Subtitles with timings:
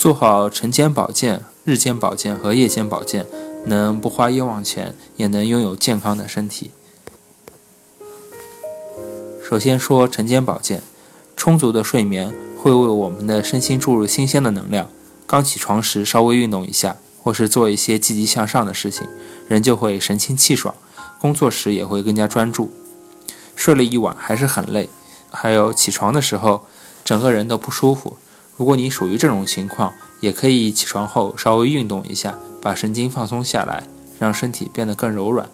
[0.00, 3.26] 做好晨间保健、日间保健和夜间保健，
[3.66, 6.70] 能不花冤枉钱，也能拥有健康的身体。
[9.46, 10.82] 首先说晨间保健，
[11.36, 14.88] 充足的睡眠会为我们的身心注入新鲜的能量。
[15.26, 19.06] 刚起床时稍微运动一下，或是做一些积极向上的事情，
[19.48, 20.74] 人就会神清气爽，
[21.20, 22.72] 工作时也会更加专注。
[23.54, 24.88] 睡了一晚还是很累，
[25.28, 26.64] 还有起床的时候
[27.04, 28.16] 整个人都不舒服。
[28.60, 33.84] 如果你属于这种情况，也可以起床后稍微运动一下，把神经放松下来，
[34.18, 35.48] 让身体变得更柔软。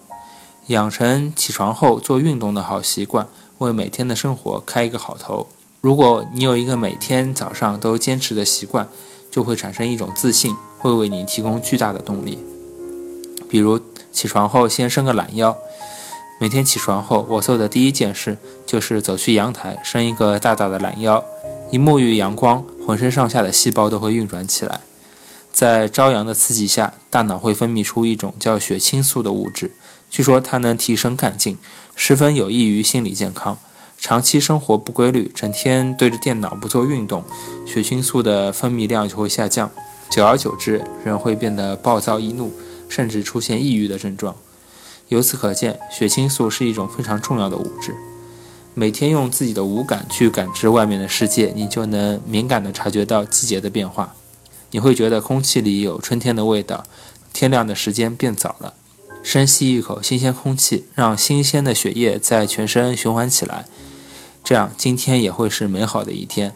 [0.67, 5.47] 养成起床后做运动的好习惯，为每天的生活开一个好头。
[5.80, 8.89] 如果你有一个每天早上都坚持的习惯，
[9.30, 12.41] 就会产生一种自信，会为你提供巨大的动力。
[13.49, 13.80] 比如
[14.11, 15.57] 起床后先伸个懒腰。
[16.41, 21.25] 每天起床后，我做的第一件事就是走去阳台，伸一个大大的懒腰。
[21.73, 24.80] 一沐浴阳光，浑身上下的细胞都会运转起来。
[25.52, 29.73] 在朝阳的刺激下，大脑会分泌出一种叫血清素的物质，
[30.09, 31.59] 据说它能提升干劲，
[31.96, 33.59] 十分有益于心理健康。
[33.99, 37.24] 长期生活不规律，整天对着电脑不做运动，
[37.66, 39.71] 血清素的分泌量就会下降，
[40.09, 42.52] 久而久之，人会变得暴躁易怒，
[42.88, 44.37] 甚至出现抑郁的症状。
[45.09, 47.95] 由此可见，血清素是一种非常重要的物质。
[48.79, 54.15] 每天用自己的五感去感知外面的世界，你就能敏感地察觉到季节的变化。
[54.73, 56.85] 你会觉得空气里有春天的味道，
[57.32, 58.74] 天亮的时间变早了。
[59.23, 63.65] 深吸一口新鲜空气，让新鲜的血液在全身循环起来，
[64.44, 66.54] 这样今天也会是美好的一天。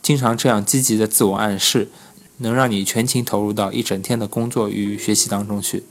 [0.00, 1.90] 经常这样积极的自我暗示，
[2.38, 5.84] 能让你全情投入到一整天的工作与学习当中去。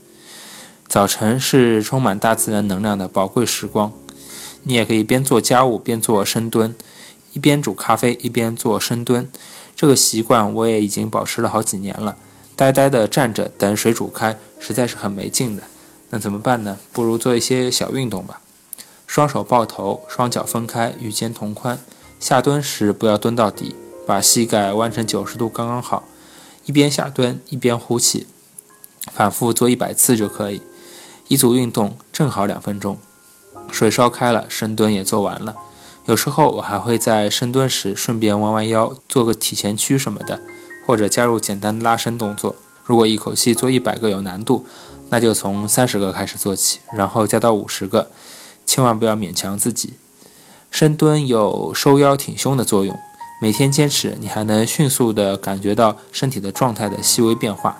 [0.88, 3.92] 早晨是充满大自然能量的宝贵时光。
[4.64, 6.74] 你也可以边做家务边做深蹲，
[7.32, 9.30] 一边煮咖啡一边做深蹲。
[9.76, 12.16] 这个习惯我也已经保持了好几年了。
[12.56, 15.62] 呆呆地站着等水煮开，实在是很没劲的。
[16.10, 16.78] 那怎么办呢？
[16.92, 18.40] 不如做一些小运动吧。
[19.06, 21.78] 双手抱头，双脚分开，与肩同宽。
[22.20, 23.74] 下蹲时不要蹲到底，
[24.06, 26.04] 把膝盖弯成九十度刚刚好。
[26.64, 28.26] 一边下蹲一边呼气，
[29.12, 30.62] 反复做一百次就可以。
[31.28, 32.96] 一组运动正好两分钟。
[33.74, 35.56] 水烧开了，深蹲也做完了。
[36.06, 40.40] 有时候我还会在深蹲时顺便弯弯腰，做个体前屈什么的，
[40.86, 42.54] 或者加入简单的拉伸动作。
[42.84, 44.64] 如果一口气做一百个有难度，
[45.08, 48.12] 那就从三十个开始做起，然后加到五十个，
[48.64, 49.94] 千万不要勉强自己。
[50.70, 52.96] 深蹲有收腰挺胸的作用，
[53.40, 57.76] 每天坚持，你还能迅速地感觉到身体的状态的细微变化。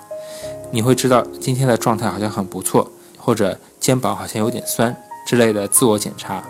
[0.71, 4.93] 你会知道今天的状态好像很不错，或者肩膀好像有点酸。
[5.25, 6.43] 之类的自我检查，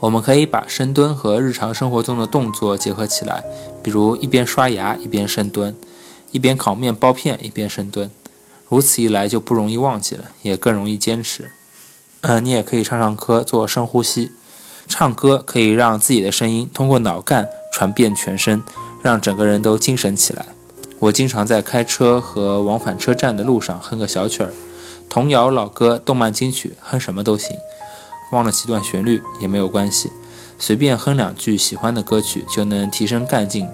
[0.00, 3.44] 我们可以把深蹲和日常生活中的动作结合起来，
[3.82, 5.74] 比如一边刷牙一边深蹲，
[6.32, 8.10] 一边烤面包片一边深蹲，
[8.68, 11.50] 如此一来就不容易忘记了，也更容易坚持。
[12.22, 14.32] 嗯，你也可以上上课做深呼吸，
[14.88, 18.60] 唱歌可以让自己的声音通过脑干传遍全身，
[19.00, 20.44] 让整个人都精神起来。
[20.98, 24.52] 我经常在开车和往返车站的路上哼个小曲儿，
[25.08, 27.56] 童谣、老歌、动漫金曲，哼什么都行。
[28.30, 30.10] 忘了几段旋律也没有关系，
[30.58, 33.68] 随便哼两句喜欢的歌曲就能提升干劲。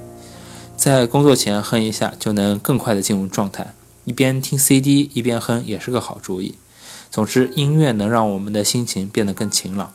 [0.76, 3.74] 在工作前哼一下，就能更快的进入状态。
[4.04, 6.56] 一边听 CD 一边哼也是个好主意。
[7.10, 9.92] 总之，音乐能让我们的心情变得更晴朗。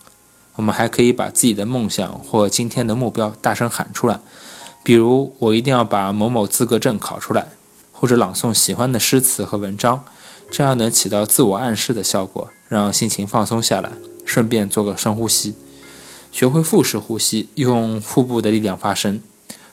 [0.56, 4.19] 我们还可以把自己的梦想或今天的目标大声喊出来，
[4.84, 7.50] 比如“我一定要把某某资格证考出来”，
[7.91, 10.03] 或者朗诵喜欢的诗词和文章，
[10.50, 13.91] 这样能起到自我暗示的效果，让心情放松下来。
[14.27, 15.55] 顺便做个深呼吸，
[16.31, 19.21] 学会腹式呼吸，用腹部的力量发声，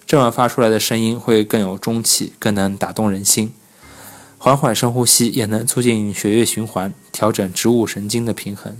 [0.06, 3.53] 这样发出来的声音会更有中气，更能打动人心。
[4.38, 8.76] 缓缓深呼吸也能促进血液循环，调整植物神经的平衡。